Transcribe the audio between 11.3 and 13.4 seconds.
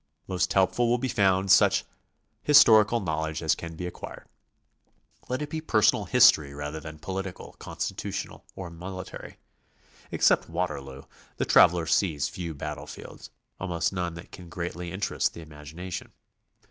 the traveler sees few battle fields,